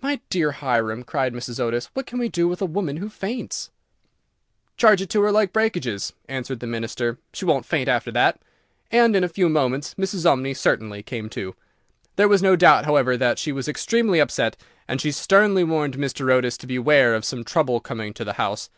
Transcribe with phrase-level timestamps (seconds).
[0.00, 1.60] "My dear Hiram," cried Mrs.
[1.60, 3.68] Otis, "what can we do with a woman who faints?"
[4.78, 8.40] "Charge it to her like breakages," answered the Minister; "she won't faint after that;"
[8.90, 10.24] and in a few moments Mrs.
[10.24, 11.54] Umney certainly came to.
[12.16, 14.56] There was no doubt, however, that she was extremely upset,
[14.88, 16.32] and she sternly warned Mr.
[16.32, 18.70] Otis to beware of some trouble coming to the house.